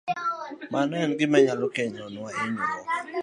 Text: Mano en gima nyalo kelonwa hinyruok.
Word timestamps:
Mano 0.73 0.93
en 1.03 1.11
gima 1.19 1.37
nyalo 1.45 1.67
kelonwa 1.75 2.29
hinyruok. 2.35 2.85